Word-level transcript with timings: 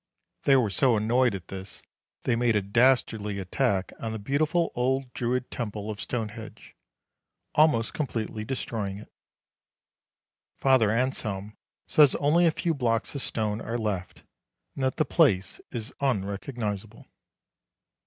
They 0.45 0.55
were 0.55 0.71
so 0.71 0.97
annoyed 0.97 1.35
at 1.35 1.49
this 1.49 1.81
that 1.81 1.87
they 2.23 2.35
made 2.35 2.55
a 2.55 2.61
dastardly 2.63 3.37
attack 3.37 3.93
on 3.99 4.11
the 4.13 4.17
beautiful 4.17 4.71
old 4.73 5.13
Druid 5.13 5.51
Temple 5.51 5.91
of 5.91 6.01
Stonehenge, 6.01 6.75
almost 7.53 7.93
completely 7.93 8.43
destroying 8.43 8.97
it. 8.97 9.11
F. 10.59 10.81
Anselm 10.81 11.55
says 11.85 12.15
only 12.15 12.47
a 12.47 12.51
few 12.51 12.73
blocks 12.73 13.13
of 13.13 13.21
stone 13.21 13.61
are 13.61 13.77
left, 13.77 14.23
and 14.73 14.83
that 14.83 14.97
the 14.97 15.05
place 15.05 15.61
is 15.69 15.93
unrecognisable. 16.01 17.05